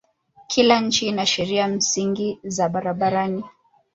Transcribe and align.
Kila 0.47 0.79
nchi 0.79 1.07
ina 1.07 1.25
sheria 1.25 1.67
msingi 1.67 2.39
za 2.43 2.69
barabarani. 2.69 3.43